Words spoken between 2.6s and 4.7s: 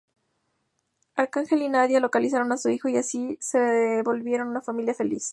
hijo, y así se volvieron una